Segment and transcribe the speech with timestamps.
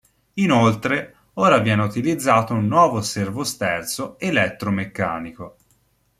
[0.41, 5.57] Inoltre, ora viene utilizzato un nuovo servosterzo elettromeccanico.